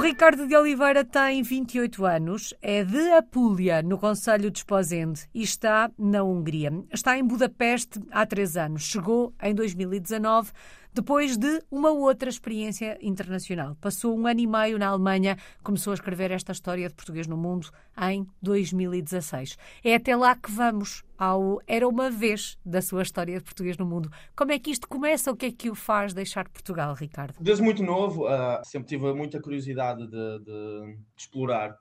[0.00, 5.42] O Ricardo de Oliveira tem 28 anos, é de Apulia, no Conselho de Esposende, e
[5.42, 6.72] está na Hungria.
[6.90, 8.84] Está em Budapeste há três anos.
[8.84, 10.52] Chegou em 2019
[10.92, 13.76] depois de uma outra experiência internacional.
[13.80, 17.36] Passou um ano e meio na Alemanha, começou a escrever esta história de português no
[17.36, 17.70] mundo
[18.10, 19.56] em 2016.
[19.84, 23.84] É até lá que vamos ao Era uma vez da sua história de português no
[23.84, 24.10] mundo.
[24.34, 25.30] Como é que isto começa?
[25.30, 27.34] O que é que o faz deixar Portugal, Ricardo?
[27.40, 31.76] Desde muito novo, uh, sempre tive muita curiosidade de, de, de explorar,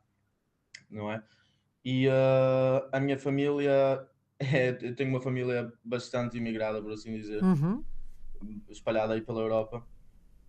[0.90, 1.24] não é?
[1.84, 4.06] E uh, a minha família,
[4.40, 7.42] é, eu tenho uma família bastante imigrada, por assim dizer.
[7.42, 7.84] Uhum
[8.70, 9.86] espalhada aí pela Europa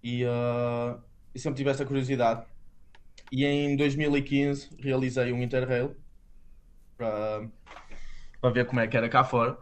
[0.02, 1.00] e, uh,
[1.34, 2.46] e sempre tive essa curiosidade.
[3.30, 5.96] E em 2015 realizei um Interrail
[6.96, 9.56] para, ver como é que era cá fora.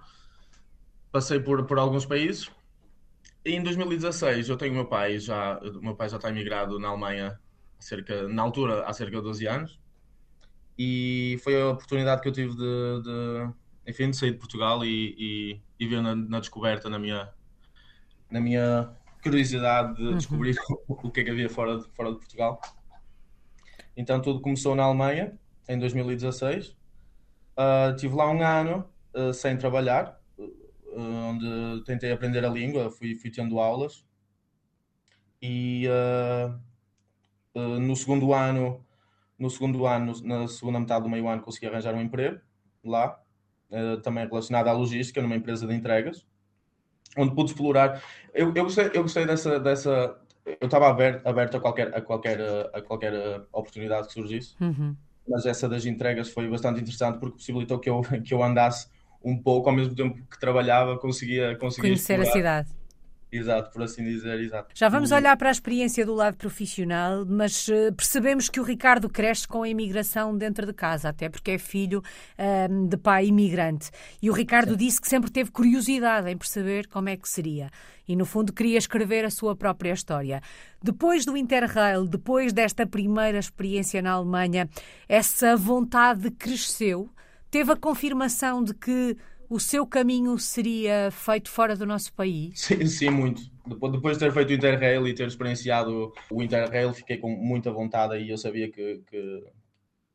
[1.12, 2.50] Passei por, por alguns países.
[3.44, 7.39] E em 2016 eu tenho meu pai já, meu pai já está imigrado na Alemanha
[7.78, 9.80] cerca, na altura há cerca de 12 anos.
[10.78, 13.50] E foi a oportunidade que eu tive de, de
[13.86, 17.28] enfim, de sair de Portugal e, e, e ver na, na descoberta na minha,
[18.30, 18.90] na minha
[19.22, 20.16] curiosidade de uhum.
[20.16, 22.60] descobrir o que é que havia fora de, fora de Portugal.
[23.96, 26.68] Então tudo começou na Alemanha, em 2016.
[26.68, 26.74] Uh,
[27.56, 33.14] ah, tive lá um ano uh, sem trabalhar, uh, onde tentei aprender a língua, fui,
[33.14, 34.04] fui tendo aulas.
[35.40, 35.86] E
[37.54, 38.84] no segundo ano,
[39.38, 42.40] no segundo ano, na segunda metade do meio ano, consegui arranjar um emprego
[42.84, 43.20] lá,
[44.02, 46.26] também relacionado à logística, numa empresa de entregas
[47.17, 48.03] onde pude explorar.
[48.34, 49.59] Eu, eu, gostei, eu gostei dessa.
[49.59, 50.17] dessa
[50.61, 52.41] eu estava aberto, aberto a qualquer, a qualquer,
[52.73, 54.97] a qualquer uh, oportunidade que surgisse, uhum.
[55.29, 58.89] mas essa das entregas foi bastante interessante porque possibilitou que eu, que eu andasse
[59.23, 62.31] um pouco, ao mesmo tempo que trabalhava, conseguia, conseguia conhecer explorar.
[62.31, 62.77] a cidade.
[63.30, 64.70] Exato, por assim dizer, exato.
[64.74, 69.08] Já vamos olhar para a experiência do lado profissional, mas uh, percebemos que o Ricardo
[69.08, 72.02] cresce com a imigração dentro de casa, até porque é filho
[72.38, 73.90] uh, de pai imigrante.
[74.22, 74.77] E o Ricardo Sim.
[74.78, 77.70] disse que sempre teve curiosidade em perceber como é que seria.
[78.08, 80.40] E, no fundo, queria escrever a sua própria história.
[80.83, 84.70] Depois do Interrail, depois desta primeira experiência na Alemanha,
[85.06, 87.11] essa vontade cresceu?
[87.50, 89.17] Teve a confirmação de que
[89.48, 92.61] o seu caminho seria feito fora do nosso país?
[92.61, 93.42] Sim, sim, muito.
[93.67, 98.19] Depois de ter feito o Interrail e ter experienciado o Interrail, fiquei com muita vontade
[98.19, 99.45] e eu sabia que, que,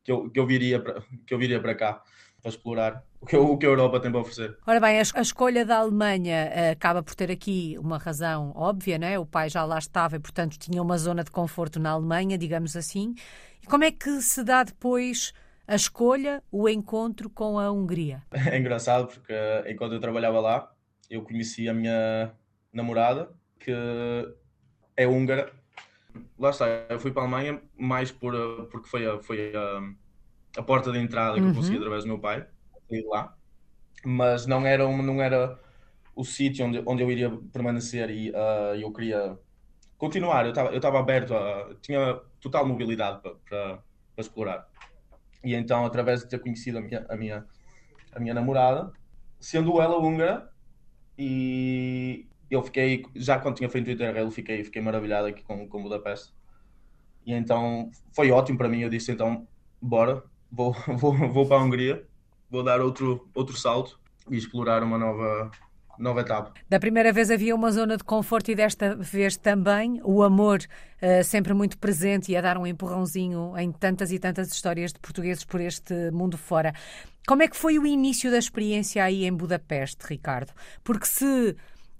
[0.04, 2.04] que, eu, que, eu, viria para, que eu viria para cá
[2.42, 4.58] para explorar o que, o que a Europa tem para oferecer.
[4.68, 9.08] Ora bem, a, escolha da Alemanha uh, acaba por ter aqui uma razão óbvia, não
[9.08, 9.18] é?
[9.18, 12.76] O pai já lá estava e, portanto, tinha uma zona de conforto na Alemanha, digamos
[12.76, 13.16] assim.
[13.62, 15.34] E como é que se dá depois
[15.68, 18.24] a escolha, o encontro com a Hungria?
[18.52, 19.34] É engraçado porque
[19.68, 20.72] enquanto eu trabalhava lá,
[21.10, 22.34] eu conheci a minha
[22.72, 23.72] namorada, que
[24.96, 25.52] é húngara.
[26.38, 28.34] Lá está, eu fui para a Alemanha mais por,
[28.72, 31.50] porque foi a, foi a, a porta de entrada que uhum.
[31.50, 32.46] eu consegui através do meu pai,
[32.90, 33.36] ir lá.
[34.06, 35.60] Mas não era, não era
[36.16, 39.38] o sítio onde, onde eu iria permanecer e uh, eu queria
[39.98, 40.46] continuar.
[40.46, 43.82] Eu estava eu aberto, a, tinha total mobilidade para
[44.18, 44.68] explorar.
[45.44, 47.46] E então, através de ter conhecido a minha, a minha,
[48.14, 48.92] a minha namorada,
[49.40, 50.50] sendo ela húngara,
[51.18, 55.84] e eu fiquei, já quando tinha feito o Interrail, fiquei, fiquei maravilhado aqui com, com
[55.84, 56.34] Budapeste.
[57.26, 58.82] E então foi ótimo para mim.
[58.82, 59.48] Eu disse: então,
[59.82, 62.06] bora, vou, vou, vou para a Hungria,
[62.50, 64.00] vou dar outro, outro salto
[64.30, 65.52] e explorar uma nova,
[65.98, 66.54] nova etapa.
[66.70, 71.24] Da primeira vez havia uma zona de conforto e desta vez também o amor uh,
[71.24, 75.44] sempre muito presente e a dar um empurrãozinho em tantas e tantas histórias de portugueses
[75.44, 76.74] por este mundo fora.
[77.26, 80.52] Como é que foi o início da experiência aí em Budapeste, Ricardo?
[80.84, 81.56] Porque se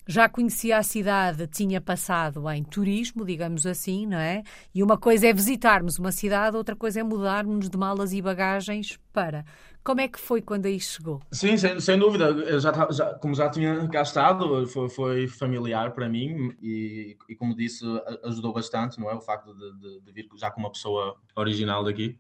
[0.08, 4.44] já conhecia a cidade, tinha passado em turismo, digamos assim, não é?
[4.74, 9.00] E uma coisa é visitarmos uma cidade, outra coisa é mudarmos de malas e bagagens
[9.12, 9.46] para.
[9.84, 11.22] Como é que foi quando aí chegou?
[11.30, 12.26] Sim, sem, sem dúvida.
[12.26, 17.36] Eu já, já, como já tinha cá estado, foi, foi familiar para mim e, e,
[17.36, 17.84] como disse,
[18.24, 19.14] ajudou bastante, não é?
[19.14, 22.18] O facto de, de, de vir já com uma pessoa original daqui.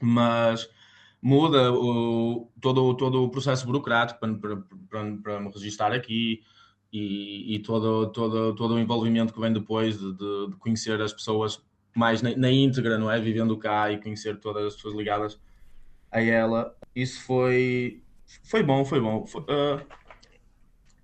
[0.00, 0.66] Mas
[1.20, 4.56] muda o, todo, todo o processo burocrático para, para,
[4.88, 6.42] para, para me registrar aqui,
[6.94, 11.12] e, e todo, todo, todo o envolvimento que vem depois de, de, de conhecer as
[11.12, 11.60] pessoas
[11.92, 13.18] mais na, na, íntegra, não é?
[13.18, 15.40] Vivendo cá e conhecer todas as pessoas ligadas
[16.12, 16.72] a ela.
[16.94, 18.00] Isso foi,
[18.44, 19.26] foi bom, foi bom.
[19.26, 19.84] Foi, uh,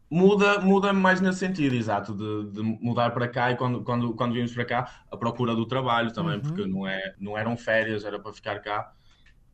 [0.09, 4.33] muda, muda mais nesse sentido, exato, de, de, mudar para cá e quando, quando, quando
[4.33, 6.41] vimos para cá, a procura do trabalho também, uhum.
[6.41, 8.93] porque não, é, não eram férias, era para ficar cá.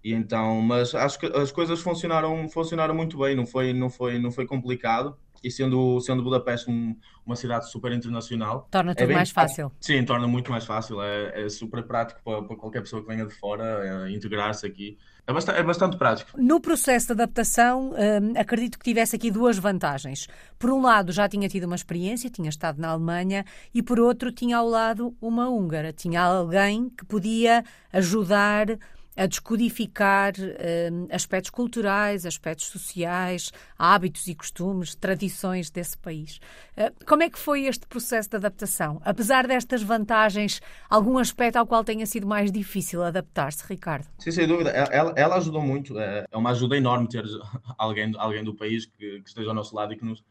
[0.07, 4.21] E então, mas acho que as coisas funcionaram, funcionaram muito bem, não foi, não foi,
[4.21, 5.17] não foi complicado.
[5.43, 9.73] E sendo, sendo Budapeste um, uma cidade super internacional, torna tudo é mais fácil.
[9.81, 11.03] Sim, torna muito mais fácil.
[11.03, 14.97] É, é super prático para, para, qualquer pessoa que venha de fora é, integrar-se aqui.
[15.27, 16.41] É bastante, é bastante, prático.
[16.41, 20.29] No processo de adaptação, hum, acredito que tivesse aqui duas vantagens.
[20.57, 23.45] Por um lado, já tinha tido uma experiência, tinha estado na Alemanha,
[23.75, 25.93] e por outro, tinha ao lado uma húngara.
[25.93, 28.69] Tinha alguém que podia ajudar
[29.17, 36.39] a descodificar uh, aspectos culturais, aspectos sociais, hábitos e costumes, tradições desse país.
[36.77, 39.01] Uh, como é que foi este processo de adaptação?
[39.05, 40.61] Apesar destas vantagens,
[40.91, 44.07] algum aspecto ao qual tenha sido mais difícil adaptar-se, Ricardo?
[44.19, 44.71] Sim, sem dúvida.
[44.71, 45.99] Ela, ela, ajudou muito.
[45.99, 47.25] É, é uma ajuda enorme ter
[47.79, 50.23] alguém, alguém do país que, que esteja ao nosso lado e que nos,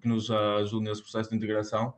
[0.00, 1.94] que nos ajude nesse processo de integração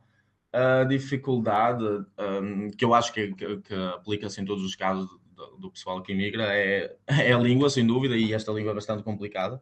[0.55, 5.57] a dificuldade um, que eu acho que, que, que aplica-se em todos os casos do,
[5.57, 9.03] do, pessoal que imigra é, é a língua, sem dúvida, e esta língua é bastante
[9.03, 9.61] complicada.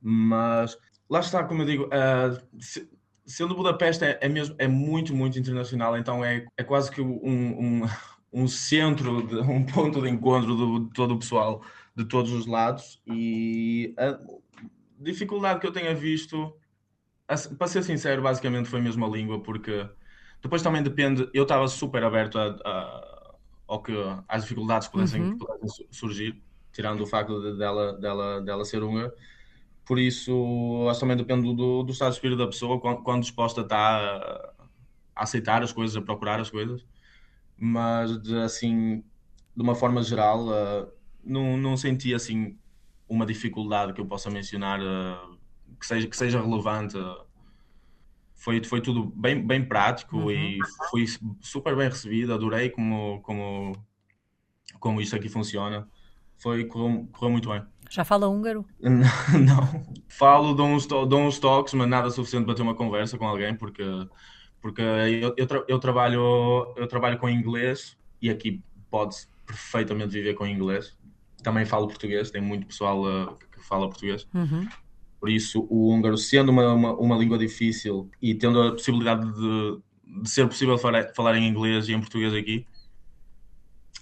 [0.00, 2.88] Mas lá está, como eu digo, uh, se,
[3.26, 7.14] sendo Budapeste é, é, mesmo, é muito, muito internacional, então é, é quase que um,
[7.24, 7.82] um,
[8.32, 11.62] um centro, de, um ponto de encontro de, de todo o pessoal
[11.96, 13.00] de todos os lados.
[13.06, 14.18] E a
[14.98, 16.54] dificuldade que eu tenha visto,
[17.58, 19.88] para ser sincero, basicamente foi mesmo a língua, porque
[20.42, 21.28] depois também depende.
[21.32, 23.13] Eu estava super aberto a, a
[23.66, 23.92] ou que
[24.28, 25.38] às dificuldades que pudessem, uhum.
[25.38, 29.12] que pudessem surgir, tirando o facto de, dela, dela, dela ser húngara.
[29.84, 33.60] Por isso, acho também depende do, do estado de espírito da pessoa, quando, quando disposta
[33.60, 34.16] está a,
[35.14, 36.84] a, aceitar as coisas, a procurar as coisas.
[37.56, 39.04] Mas, de, assim,
[39.54, 40.90] de uma forma geral, uh,
[41.22, 42.58] não, não senti assim
[43.08, 45.38] uma dificuldade que eu possa mencionar uh,
[45.78, 46.96] que, seja, que seja relevante.
[46.96, 47.24] Uh,
[48.44, 50.30] foi, foi tudo bem, bem prático uhum.
[50.30, 50.58] e
[50.90, 51.06] fui
[51.40, 53.72] super bem recebido, adorei como, como,
[54.78, 55.88] como isto aqui funciona.
[56.36, 57.62] Foi, correu, correu muito bem.
[57.88, 58.66] Já fala húngaro?
[58.78, 59.86] Não.
[60.08, 63.56] Falo de uns, de uns toques, mas nada suficiente para ter uma conversa com alguém,
[63.56, 63.82] porque,
[64.60, 70.34] porque eu, eu, tra eu trabalho, eu trabalho com inglês e aqui pode-se perfeitamente viver
[70.34, 70.94] com inglês.
[71.42, 74.28] Também falo português, tem muito pessoal uh, que fala português.
[74.34, 74.68] Uhum.
[75.24, 79.80] Por isso, o húngaro, sendo uma, uma, uma língua difícil e tendo a possibilidade de,
[80.20, 82.66] de ser possível falar, falar, em inglês e em português aqui,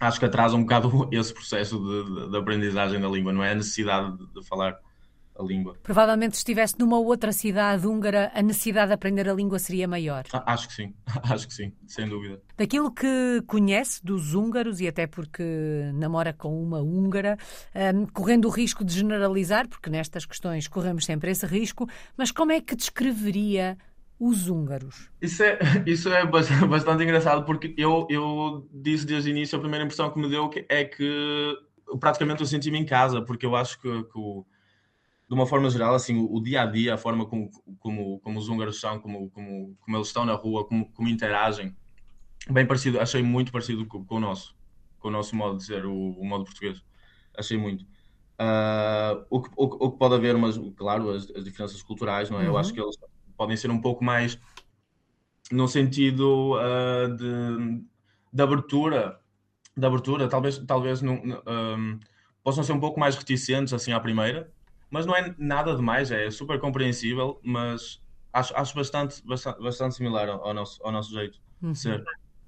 [0.01, 3.53] acho que atrasa um bocado esse processo de, de, de aprendizagem da língua, não é?
[3.53, 4.77] A necessidade de, de falar
[5.39, 5.77] a língua.
[5.83, 10.25] Provavelmente se estivesse numa outra cidade húngara, a necessidade de aprender a língua seria maior.
[10.33, 10.95] Ah, acho que sim,
[11.25, 12.41] acho que sim, sem dúvida.
[12.57, 15.43] Daquilo que conhece dos húngaros, e até porque
[15.95, 17.37] namora com uma húngara,
[17.95, 22.53] um, correndo o risco de generalizar, porque nestas questões corremos sempre esse risco, mas como
[22.53, 23.77] é que descreveria
[24.19, 25.11] os húngaros?
[25.21, 29.85] Isso é, isso é bastante engraçado, porque eu, eu disse desde o início, a primeira
[29.85, 31.55] impressão que me deu é que
[31.99, 34.47] praticamente eu senti-me em casa, porque eu acho que, que o
[35.33, 38.51] de uma forma geral, assim, o, dia a dia, a forma como, como, como os
[38.51, 41.75] húngaros são, como, como, como eles estão na rua, como, como interagem,
[42.51, 44.55] bem parecido, achei muito parecido com, com, o nosso,
[44.99, 46.85] com o nosso modo de ser, o, o modo português.
[47.35, 47.81] Achei muito.
[48.39, 52.39] Uh, o, que, o, o, que pode haver, mas claro, as, as diferenças culturais, não
[52.39, 52.43] é?
[52.43, 52.49] Uhum.
[52.49, 52.95] Eu acho que eles
[53.35, 54.39] podem ser um pouco mais
[55.51, 57.83] no sentido uh, de,
[58.31, 59.19] de abertura,
[59.75, 61.99] de abertura, talvez, talvez não, um,
[62.45, 64.53] possam ser um pouco mais reticentes assim à primeira,
[64.93, 67.99] mas não é nada demais, é super compreensível, mas
[68.31, 71.73] acho, acho bastante, bastante, bastante similar ao nosso, ao nosso jeito uhum.
[71.73, 72.05] de ser.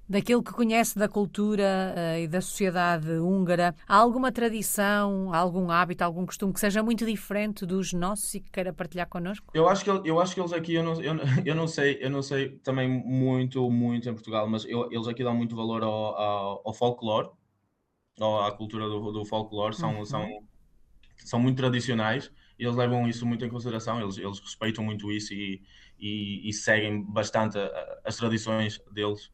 [0.07, 6.03] Daquilo que conhece da cultura uh, e da sociedade húngara, há alguma tradição, algum hábito,
[6.03, 9.47] algum costume que seja muito diferente dos nossos e que queira partilhar connosco?
[9.51, 12.11] Eu acho que, eu acho que eles aqui, eu não, eu, eu não sei, eu
[12.11, 16.15] não sei também muito, muito em Portugal, mas eu, eles aqui dão muito valor ao,
[16.15, 17.29] ao, ao folclore,
[18.21, 20.05] à cultura do, do folclore, são, uhum.
[20.05, 20.43] são
[21.17, 25.33] são muito tradicionais e eles levam isso muito em consideração, eles, eles respeitam muito isso
[25.33, 25.61] e,
[25.99, 29.31] e, e seguem bastante a, as tradições deles.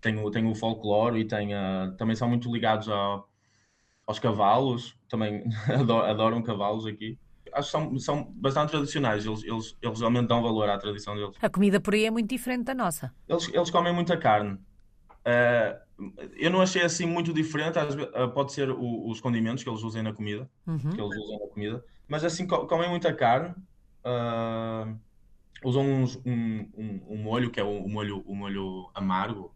[0.00, 3.22] Tem o, tem o folclore e tem a, também são muito ligados a,
[4.06, 7.18] aos cavalos, também adoram, adoram cavalos aqui
[7.54, 9.24] acho que são, são bastante tradicionais.
[9.24, 11.36] Eles, eles, eles realmente dão valor à tradição deles.
[11.40, 13.14] A comida por aí é muito diferente da nossa.
[13.28, 14.54] Eles, eles comem muita carne.
[14.54, 15.83] Uh,
[16.36, 20.02] eu não achei assim muito diferente, uh, pode ser o, os condimentos que eles usem
[20.02, 20.78] na comida, uhum.
[20.78, 23.54] que eles usam na comida, mas assim comem muita carne,
[24.04, 24.98] uh,
[25.62, 29.54] usam uns, um, um, um, molho que é o, o, molho, o molho amargo,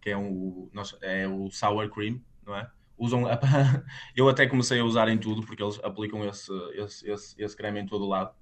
[0.00, 0.68] que é, um,
[1.02, 2.68] é o sour cream, não é?
[2.96, 3.24] Usam,
[4.16, 7.80] eu até comecei a usar em tudo porque eles aplicam esse, esse, esse, esse creme
[7.80, 8.34] em todo o lado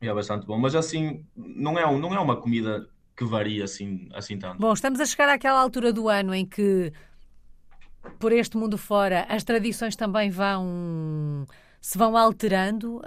[0.00, 2.88] e é bastante bom, mas assim não é, não é uma comida
[3.24, 4.58] que varia assim, assim tanto.
[4.58, 6.92] Bom, estamos a chegar àquela altura do ano em que
[8.18, 11.46] Por este mundo fora, as tradições também vão
[11.80, 13.00] se vão alterando.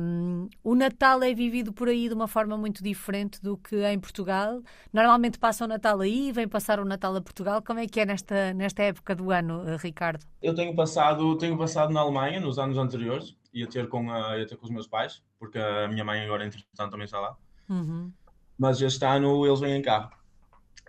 [0.00, 4.00] Um, o Natal é vivido por aí de uma forma muito diferente do que em
[4.00, 4.62] Portugal.
[4.92, 7.62] Normalmente passa o Natal aí, vem passar o Natal a Portugal.
[7.62, 10.24] Como é que é nesta, nesta época do ano, eh, Ricardo?
[10.42, 14.46] Eu tenho passado, tenho passado na Alemanha nos anos anteriores, ia ter com, a, ia
[14.46, 17.36] ter com os meus pais, porque a minha mãe agora, entretanto, também está lá.
[17.68, 18.10] Uhum.
[18.58, 20.10] Mas este ano eles vêm cá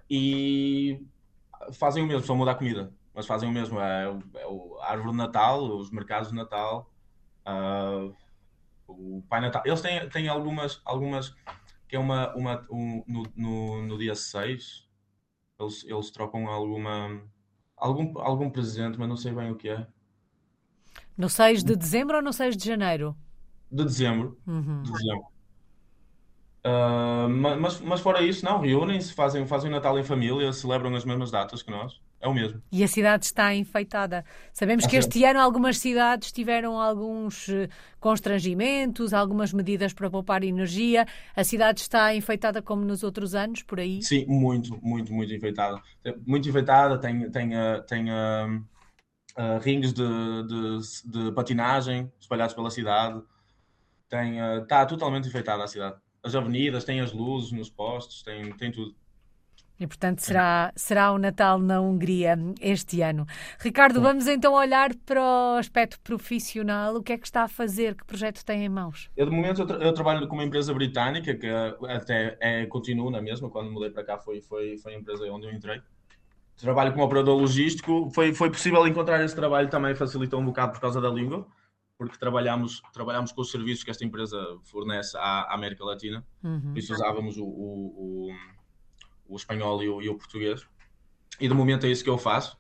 [0.10, 1.02] e
[1.74, 3.80] fazem o mesmo, só mudar a comida, mas fazem o mesmo.
[3.80, 4.06] É,
[4.36, 4.44] é
[4.82, 6.94] a árvore de Natal, os mercados de Natal,
[7.46, 8.16] Uh,
[8.88, 9.62] o Pai Natal.
[9.66, 11.36] Eles têm, têm algumas, algumas
[11.88, 14.88] que é uma, uma um, no, no, no, dia 6,
[15.60, 17.22] eles, eles trocam alguma
[17.76, 19.86] algum, algum presente, mas não sei bem o que é.
[21.18, 23.16] No 6 de dezembro ou no 6 de janeiro?
[23.72, 24.40] De dezembro.
[24.48, 24.84] Uhum.
[24.84, 25.26] De dezembro.
[26.66, 27.28] Uh,
[27.60, 31.30] mas, mas fora isso, não, reúnem-se, fazem, fazem o Natal em família, celebram as mesmas
[31.30, 32.00] datas que nós.
[32.24, 32.62] É o mesmo.
[32.72, 34.24] E a cidade está enfeitada.
[34.54, 37.68] Sabemos que este ano algumas cidades tiveram alguns eh,
[38.00, 41.06] constrangimentos, algumas medidas para poupar energia.
[41.36, 44.02] A cidade está enfeitada como nos outros anos, por aí?
[44.02, 45.82] Sim, muito, muito, muito enfeitada.
[46.26, 48.64] Muito enfeitada, tem, tem, eh, tem uh,
[49.38, 50.04] uh, rings de,
[50.48, 53.22] de, de, patinagem espalhados pela cidade.
[54.08, 55.98] Tem, está totalmente enfeitada a cidade.
[56.24, 58.96] As avenidas, tem as luzes nos postos, tem, tem tudo.
[59.80, 63.26] E, portanto, será, será o Natal na Hungria este ano.
[63.60, 66.96] Ricardo, vamos então olhar para o aspecto profissional.
[66.96, 67.96] O que é que está a fazer?
[67.96, 69.10] Que projeto tem em mãos?
[69.18, 71.48] Eu, de momento, eu, tra eu trabalho com uma empresa britânica que
[71.90, 73.50] até é, continuo na mesma.
[73.50, 75.82] Quando mudei para cá, foi, foi, foi a empresa onde eu entrei.
[76.56, 78.10] Trabalho como operador logístico.
[78.14, 81.46] Foi, foi possível encontrar esse trabalho também, facilitou um bocado por causa da língua,
[81.98, 86.26] porque trabalhamos, trabalhamos com os serviços que esta empresa fornece à, América Latina.
[86.44, 86.72] Uhum.
[86.72, 88.36] Por isso usávamos o, o, o
[89.28, 90.66] o espanhol e o, e o português.
[91.40, 92.58] E de momento é isso que eu faço.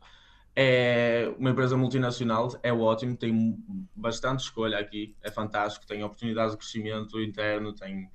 [0.55, 3.57] É uma empresa multinacional, é ótimo, tem
[3.95, 8.07] bastante escolha aqui, é fantástico, tem oportunidades de crescimento interno, tem,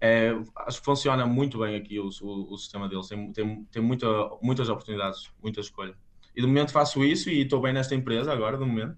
[0.00, 3.80] é, acho que funciona muito bem aqui o, o, o sistema deles, tem, tem, tem
[3.80, 4.08] muita,
[4.42, 5.94] muitas oportunidades, muita escolha.
[6.34, 8.96] E de momento faço isso e estou bem nesta empresa agora, de momento.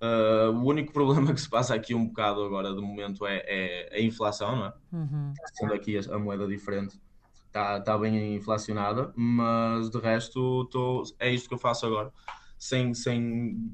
[0.00, 3.98] Uh, o único problema que se passa aqui um bocado agora, de momento, é, é
[3.98, 4.72] a inflação, não é?
[4.92, 5.32] Uhum.
[5.54, 6.98] Sendo aqui a, a moeda diferente
[7.46, 12.12] está tá bem inflacionada, mas de resto tô, é isto que eu faço agora,
[12.56, 13.72] sem, sem,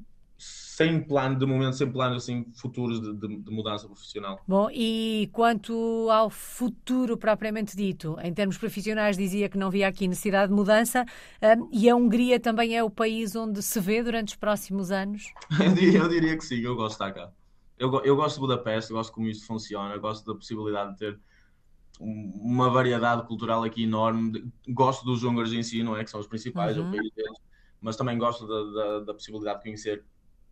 [0.75, 4.41] sem plano, de momento, sem plano assim, futuros de, de, de, mudança profissional.
[4.45, 10.09] Bom, e quanto ao futuro propriamente dito, em termos profissionais, dizia que não via aqui
[10.09, 11.05] necessidade de mudança,
[11.41, 15.33] um, e a Hungria também é o país onde se vê durante os próximos anos?
[15.65, 17.31] eu, diria, eu diria que sim, eu gosto de estar cá.
[17.79, 21.21] Eu, eu gosto de Budapeste, gosto de como isto funciona, gosto da possibilidade de ter
[22.01, 24.53] uma variedade cultural aqui enorme.
[24.69, 26.03] Gosto dos húngaros em si, não é?
[26.03, 26.91] Que são os principais, uhum.
[26.91, 27.39] país deles,
[27.81, 30.05] mas também gosto da, da, da, possibilidade de conhecer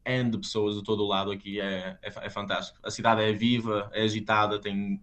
[0.05, 1.61] N de pessoas de todo o lado aqui.
[1.61, 2.79] É, é, é, fantástico.
[2.83, 5.01] A cidade é viva, é agitada, tem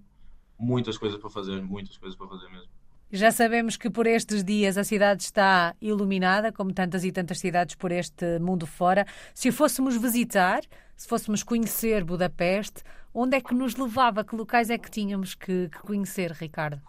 [0.57, 2.69] muitas coisas para fazer, muitas coisas para fazer mesmo.
[3.11, 7.73] Já sabemos que por estes dias a cidade está iluminada, como tantas e tantas cidades
[7.73, 9.05] por este mundo fora.
[9.33, 10.61] Se fôssemos visitar,
[10.95, 14.23] se fôssemos conhecer Budapeste, onde é que nos levava?
[14.23, 16.79] Que locais é que tínhamos que, que conhecer, Ricardo?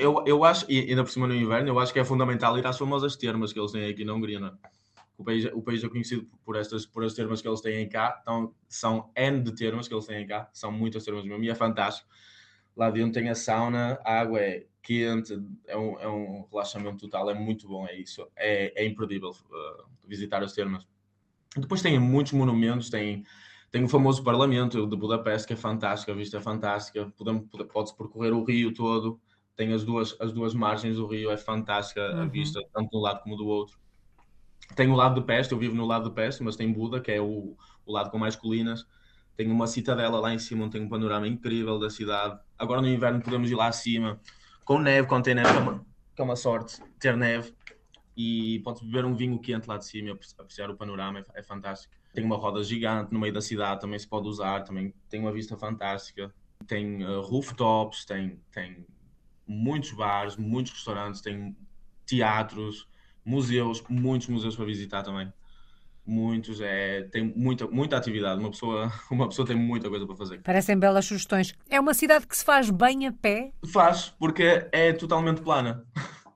[0.00, 2.66] Eu, eu acho, e ainda por cima no inverno, eu acho que é fundamental ir
[2.66, 4.40] às famosas termas que eles têm aqui na Hungria.
[4.40, 4.48] Não?
[4.48, 4.77] É?
[5.18, 8.20] O, país, o país é conhecido por estas por as termas que eles têm cá,
[8.22, 11.54] então são N de termas que eles têm cá, são muitas termas mesmo, e é
[11.56, 12.08] fantástico.
[12.76, 17.28] Lá dentro tem a sauna, a água é quente, é um, é um relaxamento total,
[17.28, 18.26] é muito bom, é isso.
[18.36, 20.86] É, é imperdível uh, visitar as termas.
[21.56, 23.24] Depois tem muitos monumentos, tem,
[23.70, 27.12] tem o famoso Parlamento de Budapeste, que é fantástico, a vista é fantástica,
[27.72, 29.20] pode-se percorrer o rio todo,
[29.56, 32.30] tem as duas, as duas margens do rio, é fantástica a uhum.
[32.30, 33.78] vista, tanto de um lado como do outro.
[34.74, 37.10] Tem o lado de Peste, eu vivo no lado de Peste, mas tem Buda, que
[37.10, 38.86] é o, o lado com mais colinas.
[39.36, 42.38] Tem uma citadela lá em cima, onde tem um panorama incrível da cidade.
[42.58, 44.20] Agora no inverno podemos ir lá acima,
[44.64, 47.54] com neve, quando tem neve, que é uma, que é uma sorte ter neve.
[48.16, 51.94] E pode beber um vinho quente lá de cima, apreciar o panorama, é, é fantástico.
[52.12, 55.32] Tem uma roda gigante no meio da cidade, também se pode usar, também tem uma
[55.32, 56.34] vista fantástica.
[56.66, 58.84] Tem uh, rooftops, tem, tem
[59.46, 61.56] muitos bares, muitos restaurantes, tem
[62.04, 62.88] teatros,
[63.28, 65.32] museus, muitos museus para visitar também
[66.08, 68.40] muitos, é, tem muita, muita atividade.
[68.40, 70.38] Uma pessoa, uma pessoa tem muita coisa para fazer.
[70.38, 71.54] Parecem belas sugestões.
[71.68, 73.52] É uma cidade que se faz bem a pé?
[73.70, 75.84] Faz, porque é totalmente plana.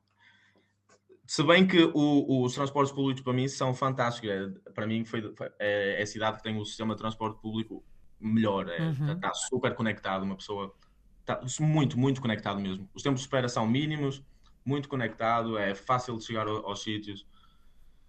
[1.24, 4.28] Se bem que o, os transportes públicos para mim são fantásticos.
[4.28, 7.82] É, para mim foi, é, é, a cidade que tem o sistema de transporte público
[8.20, 8.68] melhor.
[8.68, 9.06] Está é, uhum.
[9.06, 10.24] tá, tá super conectado.
[10.24, 10.74] Uma pessoa
[11.20, 12.86] está muito, muito conectado mesmo.
[12.92, 14.22] Os tempos de espera são mínimos,
[14.64, 17.26] muito conectado, é fácil de chegar aos, aos sítios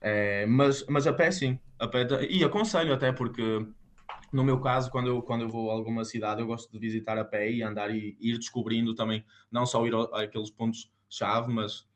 [0.02, 3.66] É, mas, mas a pé sim, a pé, e aconselho até porque
[4.34, 7.18] no meu caso, quando eu, quando eu vou a alguma cidade, eu gosto de visitar
[7.20, 11.88] a pé e andar e ir descobrindo também, não só ir àqueles pontos-chave, mas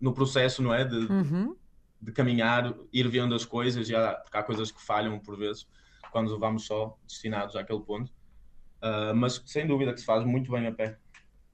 [0.00, 0.84] no processo, não é?
[0.84, 1.56] De, uhum.
[2.00, 5.66] de caminhar, ir vendo as coisas, e há, porque há coisas que falham por vezes
[6.12, 8.12] quando vamos só destinados àquele ponto.
[8.82, 10.96] Uh, mas sem dúvida que se faz muito bem a pé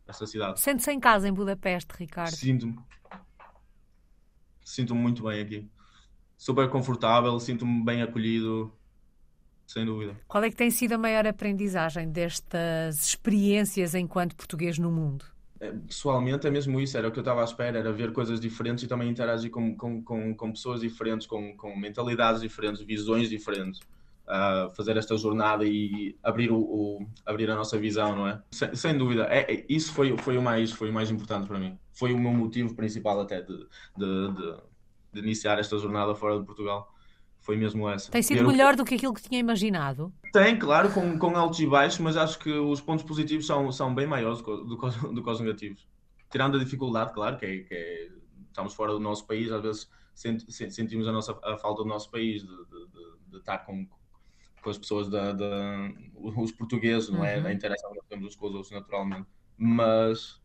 [0.07, 0.61] essa cidade.
[0.61, 2.35] Sente-se em casa em Budapeste, Ricardo?
[2.35, 2.79] Sinto-me.
[4.65, 5.69] Sinto-me muito bem aqui.
[6.37, 8.73] Super confortável, sinto-me bem acolhido,
[9.67, 10.17] sem dúvida.
[10.29, 15.25] Qual é que tem sido a maior aprendizagem destas experiências enquanto português no mundo?
[15.59, 18.39] É, pessoalmente é mesmo isso, era o que eu estava à espera, era ver coisas
[18.39, 23.31] diferentes e também interagir com, com, com, com pessoas diferentes, com, com mentalidades diferentes, visões
[23.31, 23.81] diferentes
[24.27, 28.43] uh, fazer esta jornada e abrir, o, o, abrir a nossa visão, não é?
[28.51, 31.59] Sem, sem dúvida, é, é, isso foi, foi, o mais, foi o mais importante para
[31.59, 31.79] mim.
[31.93, 33.57] Foi o meu motivo principal até de,
[33.97, 34.57] de, de,
[35.13, 36.93] de iniciar esta jornada fora de Portugal.
[37.39, 38.11] Foi mesmo essa.
[38.11, 40.13] Tem sido melhor do que aquilo que tinha imaginado?
[40.33, 43.95] Tem, claro, com, com altos e baixos, mas acho que os pontos positivos são, são
[43.95, 45.87] bem maiores do, do, do que os negativos.
[46.29, 48.09] Tirando a dificuldade, claro, que, é, que é,
[48.49, 52.43] estamos fora do nosso país, às vezes sentimos a, nossa, a falta do nosso país,
[52.43, 53.87] de, de, de estar com,
[54.67, 57.37] com as pessoas da, da os portugueses, não é?
[57.37, 57.45] Uhum.
[57.45, 59.29] Da interação que temos uns com os outros naturalmente.
[59.57, 60.41] Mas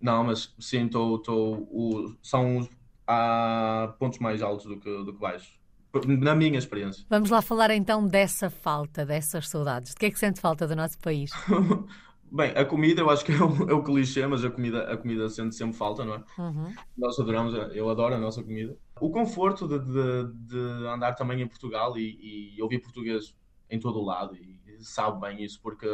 [0.00, 2.70] não, mas sim, tô, tô, são os,
[3.06, 5.58] há pontos mais altos do que, do que baixos.
[6.06, 7.04] Na minha experiência.
[7.10, 9.92] Vamos lá falar então dessa falta, dessas saudades.
[9.92, 11.30] De que é que sente falta do nosso país?
[12.30, 14.96] Bem, a comida eu acho que é o, é o clichê, mas a comida, a
[14.96, 16.24] comida sente sempre falta, não é?
[16.38, 16.74] Uhum.
[16.96, 18.76] Nós adoramos, eu adoro a nossa comida.
[19.00, 23.34] O conforto de, de, de andar também em Portugal e, e, ouvir português
[23.70, 25.86] em todo o lado e, e sabe bem isso, porque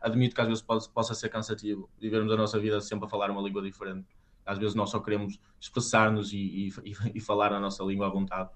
[0.00, 3.30] admito que às vezes pode, possa ser cansativo vivermos a nossa vida sempre a falar
[3.30, 4.06] uma língua diferente.
[4.44, 6.72] Às vezes nós só queremos expressar-nos e,
[7.14, 8.50] e, falar a nossa língua à vontade,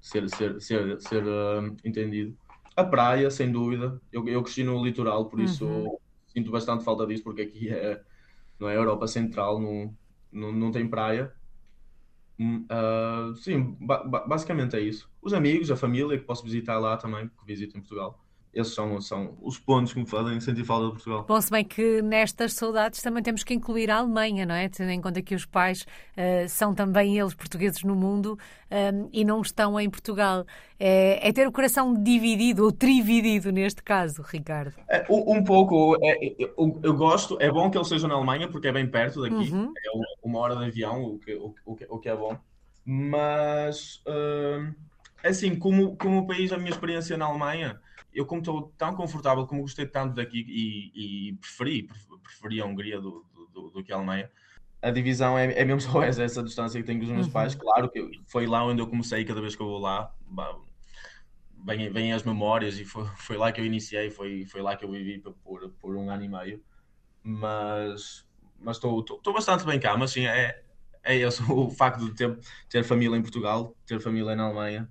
[0.00, 2.36] ser, ser, ser, ser uh, entendido.
[2.74, 4.00] A praia, sem dúvida.
[4.12, 8.02] Eu, eu cresci no litoral, por isso uhum sinto bastante falta disso, porque aqui é,
[8.58, 9.96] não é Europa Central, não,
[10.30, 11.32] não, não tem praia.
[12.40, 15.10] Uh, sim, ba basicamente é isso.
[15.20, 19.00] Os amigos, a família que posso visitar lá também, que visito em Portugal esses são,
[19.00, 21.24] são os pontos que me fazem sentir falta de Portugal.
[21.28, 24.68] Bom, se bem que nestas saudades também temos que incluir a Alemanha, não é?
[24.68, 28.38] Tendo em conta que os pais uh, são também eles portugueses no mundo
[28.70, 30.44] um, eh, e não estão em Portugal.
[30.78, 34.74] É, é, ter o coração dividido ou trividido neste caso, Ricardo?
[34.88, 35.96] É, um, um, pouco.
[36.02, 39.22] É, eu, eu, gosto, é bom que eles sejam na Alemanha porque é bem perto
[39.22, 39.72] daqui, uhum.
[39.76, 42.38] é uma hora de avião, o que, o, o, o que é bom.
[42.84, 44.74] Mas, uh,
[45.22, 47.78] assim, como, como o país, a minha experiência na Alemanha
[48.12, 51.88] eu como estou tão confortável, como gostei tanto daqui e, e preferi,
[52.22, 54.30] preferi a Hungria do, do, do, que a Alemanha,
[54.80, 57.32] a divisão é, é mesmo só essa, essa distância que tenho com os meus uhum.
[57.32, 57.54] pais.
[57.54, 60.12] Claro que foi lá onde eu comecei, cada vez que eu vou lá,
[61.64, 64.84] vêm, vem as memórias e foi, foi lá que eu iniciei, foi, foi lá que
[64.84, 66.62] eu vivi por, por um ano e meio.
[67.22, 68.24] Mas
[68.66, 70.62] estou bastante bem cá, mas sim, é,
[71.02, 74.88] é esse o facto de ter, ter família em Portugal, ter família na Alemanha,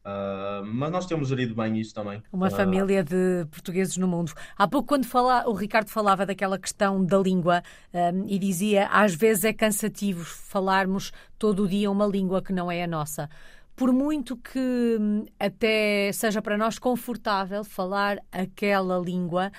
[0.00, 2.22] Uh, mas nós temos gerido bem isso também.
[2.32, 2.50] Uma uh...
[2.50, 4.32] família de portugueses no mundo.
[4.56, 9.14] Há pouco, quando fala, o Ricardo falava daquela questão da língua um, e dizia às
[9.14, 13.28] vezes é cansativo falarmos todo o dia uma língua que não é a nossa.
[13.76, 19.52] Por muito que hum, até seja para nós confortável falar aquela língua,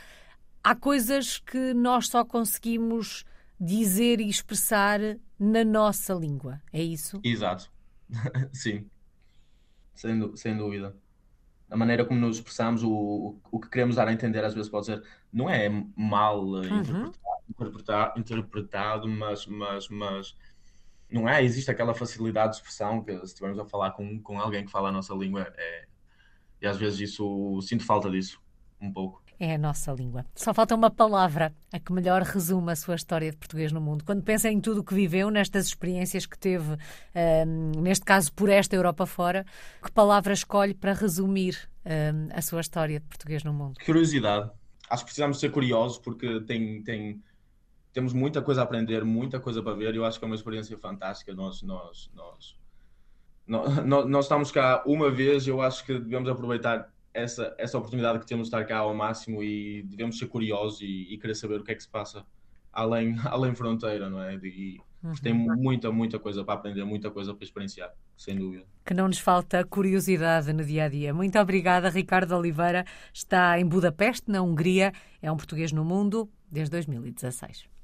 [0.63, 3.23] há coisas que nós só conseguimos
[3.60, 4.99] dizer e expressar
[5.39, 6.60] na nossa língua.
[6.73, 7.19] É isso?
[7.23, 7.71] Exato.
[8.51, 8.89] Sim
[10.01, 10.95] sem, sem dúvida.
[11.69, 14.87] A maneira como nos expressamos, o, o que queremos dar a entender, às vezes pode
[14.87, 16.63] ser, não é mal uhum.
[16.63, 20.37] interpretado, interpretado, interpretado, mas, mas, mas
[21.09, 21.43] não é?
[21.43, 24.89] Existe aquela facilidade de expressão que se estivermos a falar com, com alguém que fala
[24.89, 25.85] a nossa língua, é,
[26.61, 28.41] e às vezes isso, sinto falta disso,
[28.81, 30.23] um pouco é a nossa língua.
[30.36, 34.06] Só falta uma palavra a que melhor resume a sua história de português no mundo.
[34.06, 36.77] Quando pensa em tudo o que viveu, nestas experiências que teve,
[37.47, 39.43] um, neste caso por esta Europa fora,
[39.84, 43.80] que palavra escolhe para resumir um, a sua história de português no mundo?
[43.84, 44.51] Curiosidade.
[44.88, 47.19] Acho que precisamos ser curiosos porque tem, tem,
[47.91, 49.95] temos muita coisa a aprender, muita coisa para ver.
[49.95, 51.34] Eu acho que é uma experiência fantástica.
[51.34, 52.56] Nós, nós, nós,
[53.47, 55.47] nós, nós estamos cá uma vez.
[55.47, 59.43] Eu acho que devemos aproveitar essa, essa oportunidade que temos de estar cá ao máximo
[59.43, 62.26] e devemos ser curiosos e, e querer saber o que é que se passa
[62.71, 64.36] além, além fronteira, não é?
[64.36, 65.13] E, uhum.
[65.21, 68.65] Tem muita, muita coisa para aprender, muita coisa para experienciar, sem dúvida.
[68.86, 71.13] Que não nos falta curiosidade no dia a dia.
[71.13, 72.86] Muito obrigada, Ricardo Oliveira.
[73.13, 74.93] Está em Budapeste, na Hungria.
[75.21, 77.71] É um português no mundo desde 2016.